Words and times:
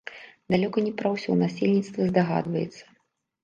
Далёка 0.53 0.83
не 0.85 0.93
пра 1.03 1.11
ўсе 1.17 1.37
насельніцтва 1.43 2.11
здагадвацца. 2.11 2.83